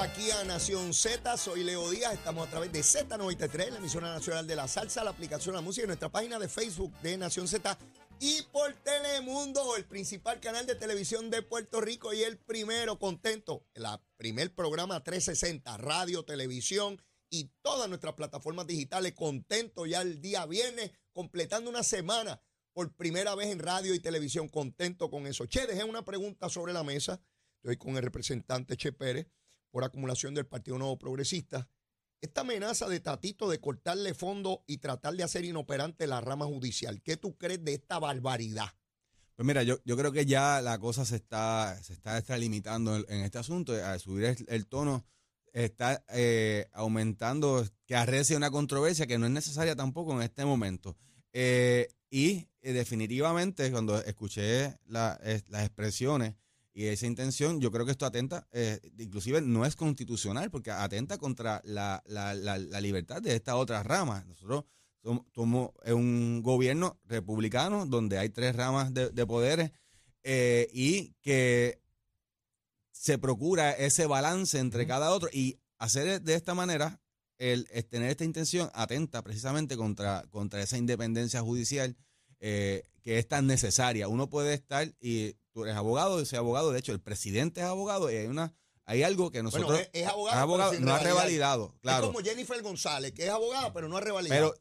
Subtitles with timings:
[0.00, 1.36] aquí a Nación Z.
[1.36, 2.14] Soy Leo Díaz.
[2.14, 5.84] Estamos a través de Z93, la emisora nacional de la salsa, la aplicación La Música
[5.84, 7.78] y nuestra página de Facebook de Nación Z.
[8.18, 13.66] Y por Telemundo, el principal canal de televisión de Puerto Rico y el primero contento,
[13.74, 13.84] el
[14.16, 17.00] primer programa 360, radio, televisión
[17.30, 19.12] y todas nuestras plataformas digitales.
[19.14, 22.42] Contento ya el día viernes, completando una semana
[22.72, 24.48] por primera vez en radio y televisión.
[24.48, 25.46] Contento con eso.
[25.46, 27.20] Che, dejé una pregunta sobre la mesa.
[27.62, 29.28] Estoy con el representante Che Pérez
[29.74, 31.68] por acumulación del Partido Nuevo Progresista.
[32.20, 37.02] Esta amenaza de Tatito de cortarle fondo y tratar de hacer inoperante la rama judicial,
[37.02, 38.68] ¿qué tú crees de esta barbaridad?
[39.34, 43.24] Pues mira, yo, yo creo que ya la cosa se está, se está extralimitando en,
[43.24, 43.72] este asunto.
[43.84, 45.04] Al subir el, tono,
[45.52, 50.96] está eh, aumentando, que arrece una controversia que no es necesaria tampoco en este momento.
[51.32, 56.36] Eh, y eh, definitivamente, cuando escuché las expresiones
[56.76, 61.18] y esa intención, yo creo que esto atenta, eh, inclusive no es constitucional, porque atenta
[61.18, 62.02] contra la,
[62.80, 64.24] libertad de esta otra rama.
[64.26, 64.64] Nosotros
[65.32, 69.70] somos, un gobierno republicano donde hay tres ramas de, poderes
[70.24, 71.80] eh, y que
[72.90, 77.00] se procura ese balance entre cada otro y hacer de esta manera,
[77.38, 81.96] el, tener esta intención atenta precisamente contra, contra esa independencia judicial
[82.40, 84.08] eh, que es tan necesaria.
[84.08, 87.66] Uno puede estar y tú eres abogado, yo soy abogado, de hecho el presidente es
[87.66, 88.52] abogado y hay una
[88.86, 92.04] hay algo que nosotros bueno, es, abogado, no ha revalidado, claro.
[92.04, 94.54] Es como Jennifer González, que es abogada, pero no ha revalidado.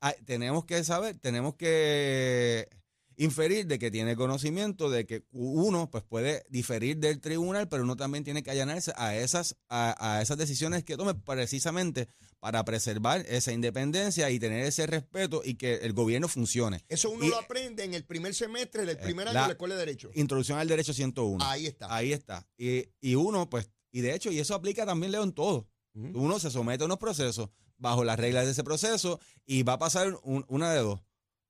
[0.00, 2.68] Pero tenemos que saber, tenemos que
[3.16, 7.96] inferir de que tiene conocimiento de que uno pues puede diferir del tribunal, pero uno
[7.96, 12.08] también tiene que allanarse a esas, a, esas decisiones que tome precisamente
[12.40, 16.84] para preservar esa independencia y tener ese respeto y que el gobierno funcione.
[16.88, 19.80] Eso uno lo aprende en el primer semestre del primer año de la Escuela de
[19.80, 20.10] Derecho.
[20.14, 21.44] Introducción al Derecho 101.
[21.44, 21.94] Ahí está.
[21.94, 22.46] Ahí está.
[22.58, 25.68] Y, y uno, pues, y de hecho, y eso aplica también, Leo, en todo.
[25.94, 29.78] Uno se somete a unos procesos bajo las reglas de ese proceso y va a
[29.78, 31.00] pasar una de dos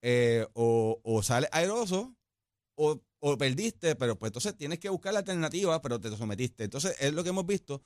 [0.03, 2.15] eh, o, o sales airoso
[2.75, 3.01] o,
[3.39, 6.65] perdiste, pero pues entonces tienes que buscar la alternativa, pero te sometiste.
[6.65, 7.83] Entonces es lo que hemos visto,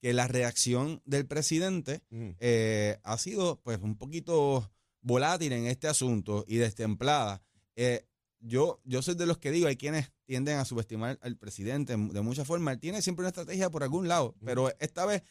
[0.00, 2.02] que la reacción del presidente
[2.40, 7.40] eh, ha sido pues un poquito volátil en este asunto y destemplada.
[7.76, 8.04] Eh,
[8.40, 12.20] yo, yo soy de los que digo, hay quienes tienden a subestimar al presidente de
[12.22, 12.74] muchas formas.
[12.74, 15.22] Él tiene siempre una estrategia por algún lado, pero esta vez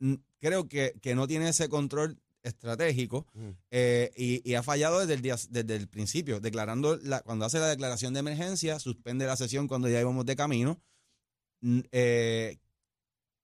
[0.00, 3.26] mm, creo que, que no tiene ese control estratégico
[3.70, 7.68] eh, y, ha fallado desde el, día, desde el principio, declarando la, cuando hace la
[7.68, 10.80] declaración de emergencia, suspende la sesión cuando ya íbamos de camino,
[11.90, 12.58] eh,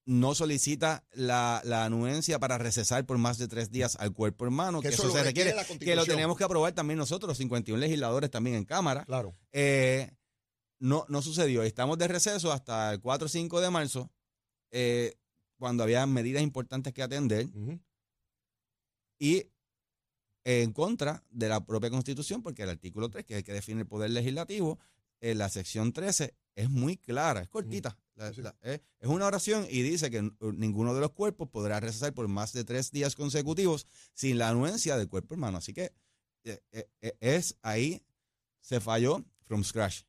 [0.05, 4.89] no solicita la, anuencia para recesar por más de tres días al cuerpo hermano, que,
[4.89, 9.05] eso, se requiere, que lo tenemos que aprobar también nosotros, 51 legisladores también en Cámara.
[9.05, 9.35] Claro.
[9.53, 10.11] Eh,
[10.79, 11.63] no, no sucedió.
[11.63, 14.11] Estamos de receso hasta el 4 o 5 de marzo,
[15.59, 17.47] cuando había medidas importantes que atender
[19.23, 19.53] y
[20.43, 23.83] en contra de la propia Constitución, porque el artículo 3, que es el que define
[23.83, 24.81] el poder legislativo,
[25.21, 27.97] en la sección 13 es muy clara, es cortita.
[28.63, 32.65] es, una oración y dice que ninguno de los cuerpos podrá recesar por más de
[32.65, 35.59] tres días consecutivos sin la anuencia del cuerpo hermano.
[35.59, 35.93] Así que
[36.43, 38.05] eh, eh, eh, es ahí,
[38.61, 40.03] se falló from scratch.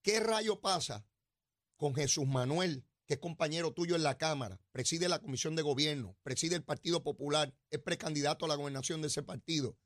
[0.00, 1.04] ¿Qué rayo pasa
[1.76, 6.16] con Jesús Manuel que es compañero tuyo en la Cámara, preside la Comisión de Gobierno,
[6.22, 9.78] preside el Partido Popular, es precandidato a la gobernación de ese partido.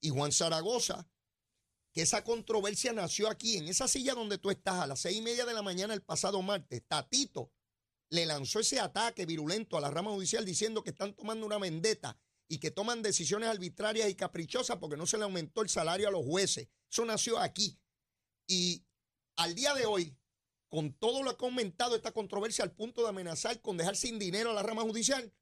[0.00, 1.08] Y Juan Zaragoza,
[1.92, 5.22] que esa controversia nació aquí, en esa silla donde tú estás, a las seis y
[5.22, 7.50] media de la mañana el pasado martes, Tatito
[8.10, 12.18] le lanzó ese ataque virulento a la rama judicial diciendo que están tomando una vendetta
[12.48, 16.12] y que toman decisiones arbitrarias y caprichosas porque no se le aumentó el salario a
[16.12, 16.68] los jueces.
[16.90, 17.78] Eso nació aquí.
[18.46, 18.84] Y
[19.36, 20.16] al día de hoy,
[20.68, 24.18] con todo lo que ha aumentado esta controversia al punto de amenazar con dejar sin
[24.18, 25.32] dinero a la rama judicial,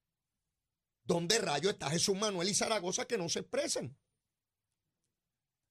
[1.05, 3.97] ¿dónde rayo está Jesús Manuel y Zaragoza que no se expresan?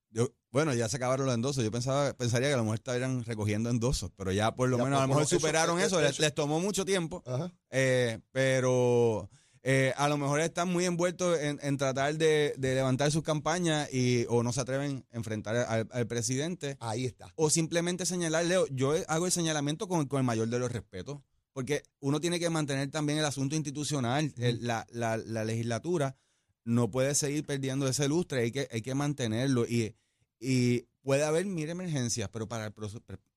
[0.10, 1.64] Yo, bueno, ya se acabaron los endosos.
[1.64, 5.00] Yo pensaba, pensaría que a lo mejor estarían recogiendo endosos, pero ya por lo menos
[5.00, 6.00] a lo mejor superaron eso.
[6.00, 7.24] Les, tomó mucho tiempo.
[7.72, 9.30] Eh, pero
[9.66, 14.44] eh, a lo mejor están muy envueltos en, tratar de, levantar sus campañas y o
[14.44, 15.56] no se atreven a enfrentar
[15.90, 16.76] al, presidente.
[16.82, 17.32] Ahí está.
[17.36, 21.22] O simplemente señalar, Leo, yo hago el señalamiento con, el mayor de los respetos,
[21.54, 26.18] porque uno tiene que mantener también el asunto institucional, la, legislatura
[26.66, 29.96] no puede seguir perdiendo ese lustre, hay que, hay que mantenerlo y,
[30.40, 32.74] y puede haber mil emergencias, pero para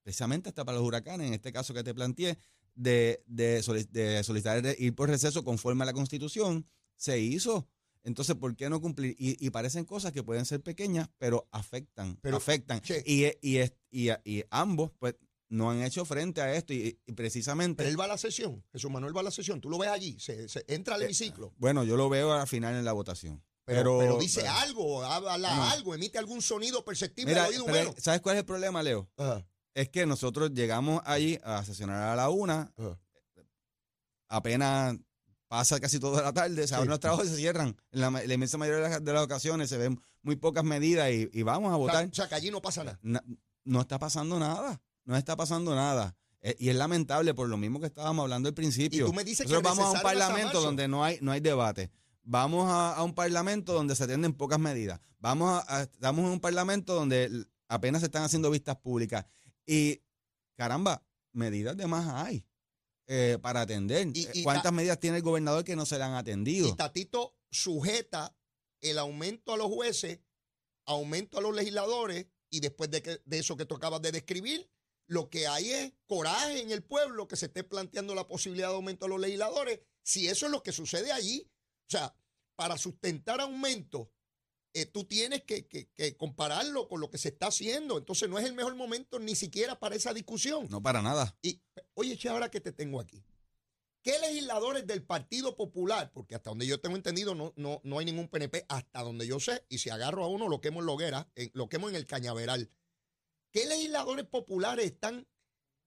[0.03, 2.39] precisamente hasta para los huracanes, en este caso que te planteé,
[2.77, 7.69] de, de, solicitar ir por receso conforme a la Constitución, se hizo.
[8.05, 9.17] Entonces, ¿por qué no cumplir?
[9.19, 12.19] Y, parecen cosas que pueden ser pequeñas, pero afectan.
[12.23, 12.81] Pero, afectan.
[13.05, 15.17] Y, y, y, ambos, pues,
[15.49, 17.79] no han hecho frente a esto y, precisamente...
[17.79, 19.91] Pero él va a la sesión, Jesús Manuel va a la sesión, tú lo ves
[19.91, 21.53] allí, se, entra al eh, hemiciclo.
[21.59, 23.43] bueno, yo lo veo al final en la votación.
[23.65, 27.67] Pero, dice algo, habla algo, emite algún sonido perceptible mira, oído
[27.99, 29.11] ¿Sabes cuál es el problema, Leo?
[29.77, 32.73] Es que nosotros llegamos allí a sesionar a la una,
[34.27, 34.97] apenas
[35.49, 37.77] pasa casi toda la tarde, se abren los trabajos y se cierran.
[37.93, 41.77] En la, inmensa mayoría de las, ocasiones se ven muy pocas medidas y, vamos a
[41.77, 42.09] votar.
[42.11, 42.99] O sea, que allí no pasa nada.
[43.65, 46.17] No, está pasando nada, no está pasando nada.
[46.41, 49.05] Eh, y es lamentable por lo mismo que estábamos hablando al principio.
[49.05, 51.91] Y tú me dices Nosotros vamos a un parlamento donde no hay, no hay debate.
[52.23, 55.01] Vamos a, un parlamento donde se atienden pocas medidas.
[55.19, 59.27] Vamos a, estamos en un parlamento donde apenas se están haciendo vistas públicas.
[59.67, 60.03] Y,
[60.57, 62.47] caramba, medidas de más hay.
[63.09, 64.09] Eh, para atender.
[64.15, 66.67] Eh, ¿Cuántas medidas tiene el gobernador que no se le han atendido?
[66.69, 68.37] Y Tatito sujeta
[68.81, 70.21] el aumento a los jueces,
[70.87, 74.69] aumento a los legisladores, y después de, que, de eso que tú acabas de describir,
[75.07, 78.75] lo que hay es coraje en el pueblo que se esté planteando la posibilidad de
[78.75, 79.81] aumento a los legisladores.
[80.03, 81.49] Si eso es lo que sucede allí,
[81.87, 82.17] o sea,
[82.57, 84.11] para sustentar aumento,
[84.77, 87.97] eh, tú tienes que, que, compararlo con lo que se está haciendo.
[87.97, 90.67] Entonces no es el mejor momento ni siquiera para esa discusión.
[90.69, 91.35] No para nada.
[91.41, 91.63] Y,
[91.95, 93.25] oye, che, ahora que te tengo aquí.
[94.03, 96.13] ¿Qué legisladores del Partido Popular?
[96.13, 99.41] Porque hasta donde yo tengo entendido no, no, no hay ningún PNP, hasta donde yo
[99.41, 102.71] sé, y si agarro a uno lo quemo en Loguera, lo quemo en el Cañaveral.
[103.51, 105.27] ¿Qué legisladores populares están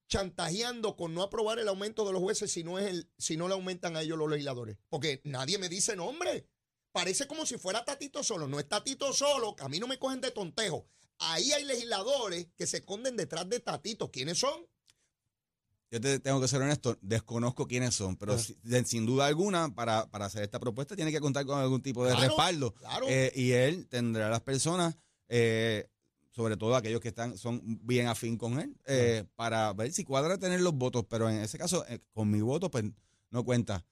[0.09, 3.47] chantajeando con no aprobar el aumento de los jueces si no, es el, si no
[3.47, 4.77] le aumentan a ellos los legisladores?
[4.89, 6.50] Porque nadie me dice nombre.
[6.91, 8.47] Parece como si fuera Tatito solo.
[8.47, 10.88] No es Tatito solo, que a mí no me cogen de tontejo.
[11.19, 14.09] Ahí hay legisladores que se esconden detrás de Tatito.
[14.09, 14.65] ¿Quiénes son?
[15.91, 18.83] Yo te tengo que ser honesto, desconozco quiénes son, pero ah.
[18.86, 22.75] sin, duda alguna, para, hacer esta propuesta tiene que contar con algún tipo de respaldo.
[23.07, 24.95] Eh, y él tendrá las personas,
[25.30, 25.89] eh,
[26.30, 30.38] sobre todo aquellos que están son bien afín con él, eh, para ver si cuadra
[30.38, 31.06] tener los votos.
[31.09, 31.83] Pero en ese caso,
[32.13, 32.85] con mi voto, pues
[33.31, 33.83] no cuenta.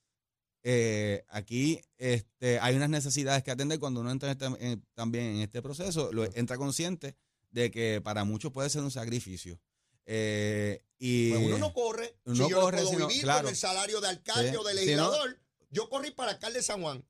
[1.29, 4.47] Aquí este, hay unas necesidades que atender cuando uno entra este,
[4.93, 7.15] también en este proceso, lo, entra consciente
[7.51, 9.59] de que para muchos puede ser un sacrificio.
[10.05, 12.15] Eh, y pues uno no corre.
[12.25, 15.89] si yo corre, no puedo vivir con el salario de alcalde o de legislador, yo
[15.89, 17.05] corrí para alcalde de San Juan.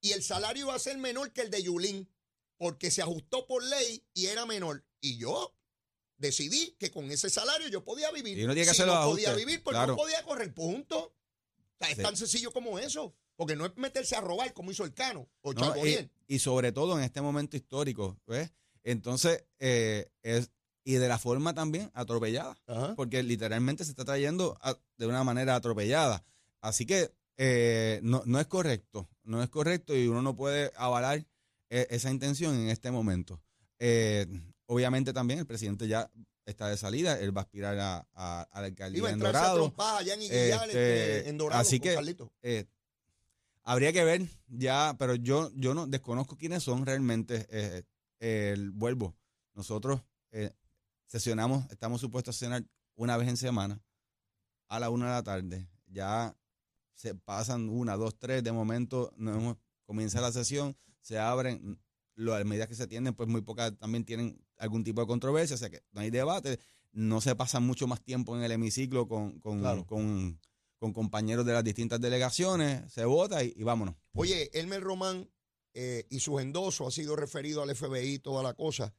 [0.00, 2.08] Y el salario iba a ser menor que el de Yulín,
[2.56, 4.84] porque se ajustó por ley y era menor.
[5.00, 5.56] Y yo
[6.18, 8.38] decidí que con ese salario yo podía vivir.
[8.38, 11.11] Y no tiene que si no podía vivir, porque no podía correr, punto.
[11.90, 13.14] Es tan sencillo como eso.
[13.36, 15.52] Porque no es meterse a robar como hizo el Cano o
[16.26, 18.52] y, sobre todo en este momento histórico, ¿ves?
[18.84, 20.50] Entonces, eh, es
[20.84, 22.56] y de la forma también atropellada,
[22.96, 24.58] porque literalmente se está trayendo
[24.96, 26.24] de una manera atropellada.
[26.60, 31.24] Así que eh, no, es correcto, no es correcto y uno no puede avalar
[31.70, 33.40] eh, esa intención en este momento.
[34.66, 36.10] Obviamente también el presidente ya
[36.46, 39.74] está de salida, él va a aspirar a, la alcaldía en Dorado.
[40.08, 41.60] Este, en Dorado.
[41.60, 41.96] Así que
[43.64, 47.84] habría que ver ya, pero yo, yo no desconozco quiénes son realmente.
[48.18, 49.16] el vuelvo,
[49.54, 50.00] nosotros
[51.06, 52.64] sesionamos, estamos supuestos a sesionar
[52.94, 53.82] una vez en semana
[54.68, 55.68] a la una de la tarde.
[55.86, 56.34] Ya
[56.94, 61.78] se pasan una, dos, tres, de momento no comienza la sesión, se abren,
[62.14, 65.58] las medidas que se tienen, pues muy pocas también tienen algún tipo de controversia, o
[65.58, 66.58] sea que no hay debate,
[66.92, 71.64] no se pasa mucho más tiempo en el hemiciclo con, con, con, compañeros de las
[71.64, 73.96] distintas delegaciones, se vota y, vámonos.
[74.14, 75.28] Oye, Elmer Román
[75.74, 78.94] eh, y su endoso ha sido referido al FBI, toda la cosa.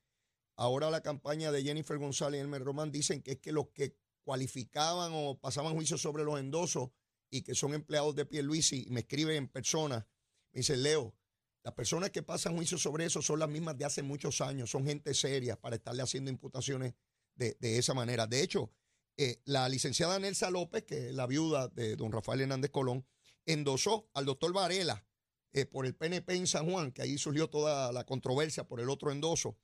[0.55, 3.97] Ahora la campaña de Jennifer González y Elmer Román dicen que es que los que
[4.23, 6.89] cualificaban o pasaban juicio sobre los endosos
[7.29, 10.07] y que son empleados de Pierluisi y me escriben en persona,
[10.51, 11.15] me dicen, Leo,
[11.63, 14.85] las personas que pasan juicio sobre eso son las mismas de hace muchos años, son
[14.85, 16.93] gente seria para estarle haciendo imputaciones
[17.35, 18.27] de, esa manera.
[18.27, 18.71] De hecho,
[19.17, 23.05] eh, la licenciada Nelsa López, que es la viuda de don Rafael Hernández Colón,
[23.45, 25.05] endosó al doctor Varela
[25.53, 28.89] eh, por el PNP en San Juan, que ahí surgió toda la controversia por el
[28.89, 29.57] otro endoso.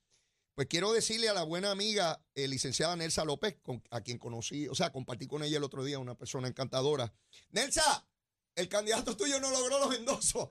[0.56, 3.58] Pues quiero decirle a la buena amiga eh, licenciada Nelsa López,
[3.91, 7.13] a quien conocí, o sea, compartí con ella el otro día, una persona encantadora.
[7.51, 8.08] Nelsa,
[8.56, 10.50] el candidato tuyo no logró los endosos.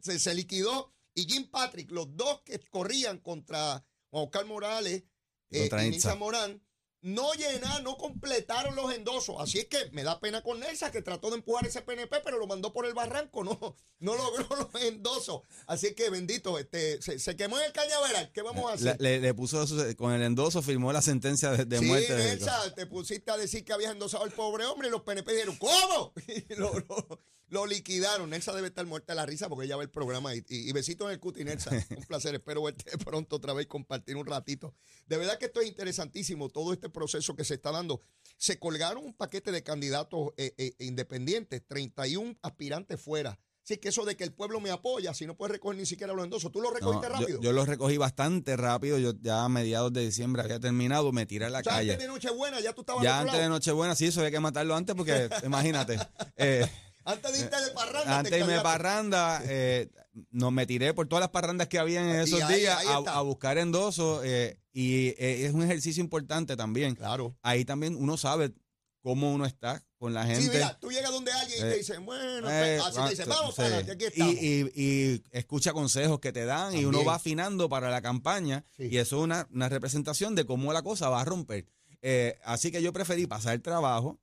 [0.00, 0.92] Se, se, liquidó.
[1.14, 5.04] Y Jim Patrick, los dos que corrían contra Juan Oscar Morales
[5.50, 6.62] eh, y Nisa Morán,
[7.02, 9.36] no llenaron, no completaron los endosos.
[9.40, 12.38] Así es que me da pena con Nelsa, que trató de empujar ese PNP, pero
[12.38, 15.42] lo mandó por el barranco, no, no logró los endosos.
[15.66, 18.30] Así que bendito, este, se, quemó en el cañaveral.
[18.32, 19.00] ¿Qué vamos a hacer?
[19.00, 19.64] Le, puso
[19.96, 22.06] con el endoso, firmó la sentencia de, muerte.
[22.06, 25.32] Sí, Nelsa, te pusiste a decir que habías endosado al pobre hombre y los PNP
[25.32, 26.12] dijeron, ¿cómo?
[27.52, 28.30] Lo liquidaron.
[28.30, 30.34] Nelsa debe estar muerta de la risa porque ella ve el programa.
[30.34, 31.70] Y, y, besitos en el cuti, Nelsa.
[31.96, 32.34] Un placer.
[32.34, 34.74] Espero verte pronto otra vez compartir un ratito.
[35.06, 38.00] De verdad que esto es interesantísimo, todo este proceso que se está dando.
[38.36, 43.38] Se colgaron un paquete de candidatos eh, eh, independientes, 31 aspirantes fuera.
[43.64, 46.12] Así que eso de que el pueblo me apoya, si no puedes recoger ni siquiera
[46.12, 47.40] los endosos, ¿tú lo recogiste rápido?
[47.40, 51.44] Yo, lo recogí bastante rápido, yo ya a mediados de diciembre había terminado, me tiré
[51.44, 51.92] a la o sea, calle.
[51.92, 54.74] antes de Nochebuena ya tú estabas Ya antes de Nochebuena, sí, eso había que matarlo
[54.74, 55.96] antes porque, imagínate.
[56.36, 56.68] Eh,
[57.04, 58.18] antes de irte de parranda.
[58.18, 59.88] Antes de irme parranda, eh,
[60.32, 64.24] nos me tiré por todas las parrandas que había en esos días a, buscar endosos
[64.24, 66.94] eh, y eh, es un ejercicio importante también.
[66.94, 67.36] Claro.
[67.42, 68.52] Ahí también uno sabe
[69.00, 70.42] cómo uno está con la gente.
[70.42, 73.78] Sí, mira, tú llegas donde alguien y te dice, bueno, así te dice, vamos para
[73.78, 74.34] aquí estamos.
[74.34, 78.96] Y, y, escucha consejos que te dan y uno va afinando para la campaña y
[78.96, 81.66] eso es una, una representación de cómo la cosa va a romper.
[82.04, 84.20] Eh, así que yo preferí pasar el trabajo,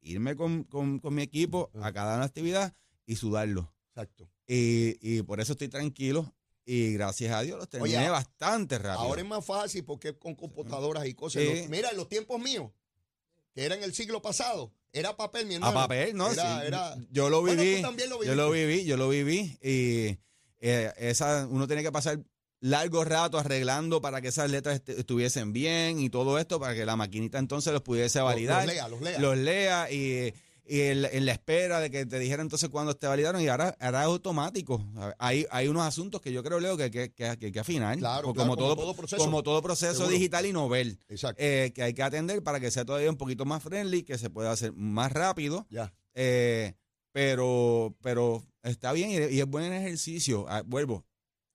[0.00, 0.66] irme con,
[1.10, 2.74] mi equipo a cada actividad
[3.06, 3.72] y sudarlo.
[3.90, 4.28] Exacto.
[4.46, 6.34] Y, por eso estoy tranquilo.
[6.72, 9.00] Y gracias a Dios los terminé bastante rápido.
[9.00, 11.42] Ahora es más fácil porque con computadoras y cosas.
[11.68, 12.70] mira, en los tiempos míos,
[13.52, 15.76] que era en el siglo pasado, era papel, mi hermano.
[15.76, 16.28] A papel, ¿no?
[17.10, 17.82] Yo lo viví.
[18.24, 19.58] Yo lo viví, yo lo viví.
[19.60, 20.16] Y
[20.60, 22.20] eh, esa, uno tiene que pasar
[22.60, 26.94] largo rato arreglando para que esas letras estuviesen bien y todo esto para que la
[26.94, 28.64] maquinita entonces los pudiese validar.
[28.64, 29.18] Los, lea, los lea.
[29.18, 30.32] Los lea y,
[30.70, 34.84] en, la espera de que te dijera entonces cuándo te validaron y ahora, es automático.
[35.18, 37.98] Hay, hay unos asuntos que yo creo, Leo, que, que, que, que, afinar.
[37.98, 40.98] Claro, como, todo, proceso, como todo proceso digital y novel.
[41.36, 44.30] Eh, que hay que atender para que sea todavía un poquito más friendly, que se
[44.30, 45.66] pueda hacer más rápido.
[45.70, 45.92] Ya.
[46.14, 46.74] Eh,
[47.12, 50.46] pero, pero está bien y, y es buen ejercicio.
[50.48, 51.04] Ah, vuelvo,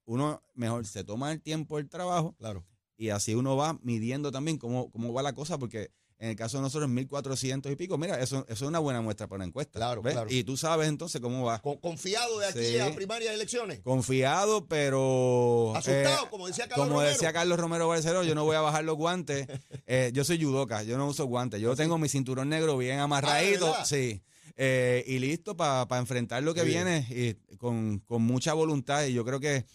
[0.05, 2.35] uno mejor se toma el tiempo del trabajo.
[2.37, 2.65] Claro.
[2.97, 5.91] Y así uno va midiendo también cómo, cómo va la cosa, porque
[6.25, 9.37] en el caso de nosotros, 1.400 y pico, mira, eso, es una buena muestra para
[9.37, 9.77] una encuesta.
[9.77, 10.25] Claro, claro.
[10.27, 11.61] Y tú sabes entonces cómo va.
[11.61, 13.81] Confiado de aquí a primarias elecciones.
[13.81, 15.73] Confiado, pero.
[15.75, 17.13] Asustado, eh, como decía Carlos como Romero.
[17.13, 19.47] decía Carlos Romero Barceló, yo no voy a bajar los guantes.
[19.87, 21.61] Eh, yo soy judoka, yo no uso guantes.
[21.61, 23.71] Yo tengo mi cinturón negro bien amarradito.
[23.77, 24.23] Ah, sí.
[24.57, 29.05] Eh, y listo para enfrentar lo que viene y con, con mucha voluntad.
[29.05, 29.65] Y yo creo que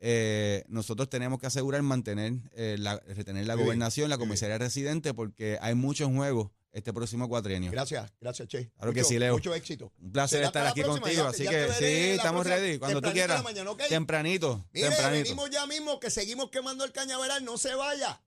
[0.00, 5.58] eh, nosotros tenemos que asegurar mantener, eh, la, retener la gobernación, la comisaría residente, porque
[5.60, 7.70] hay mucho en juego este próximo cuatrienio.
[7.70, 8.70] Gracias, gracias, Che.
[8.76, 9.34] Claro que sí, Leo.
[9.34, 9.92] Mucho éxito.
[10.00, 13.44] Un placer estar aquí contigo, así que sí, estamos ready, cuando tú quieras.
[13.88, 15.24] Tempranito, Mire, tempranito.
[15.24, 18.20] venimos ya mismo, que seguimos quemando el cañaveral, no se vaya.